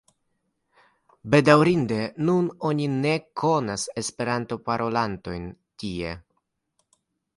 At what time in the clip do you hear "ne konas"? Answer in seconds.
2.93-3.85